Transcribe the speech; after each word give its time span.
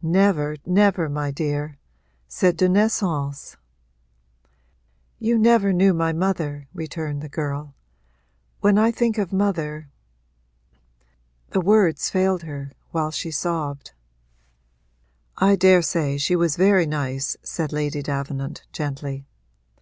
'Never, 0.00 0.56
never, 0.64 1.06
my 1.06 1.30
dear: 1.30 1.76
c'est 2.26 2.56
de 2.56 2.66
naissance.' 2.66 3.58
'You 5.18 5.36
never 5.36 5.70
knew 5.70 5.92
my 5.92 6.14
mother,' 6.14 6.66
returned 6.72 7.20
the 7.20 7.28
girl; 7.28 7.74
'when 8.60 8.78
I 8.78 8.90
think 8.90 9.18
of 9.18 9.34
mother' 9.34 9.90
The 11.52 11.60
words 11.60 12.08
failed 12.08 12.44
her 12.44 12.72
while 12.92 13.10
she 13.10 13.30
sobbed. 13.30 13.92
'I 15.36 15.56
daresay 15.56 16.16
she 16.16 16.36
was 16.36 16.56
very 16.56 16.86
nice,' 16.86 17.36
said 17.42 17.70
Lady 17.70 18.00
Davenant 18.00 18.62
gently. 18.72 19.26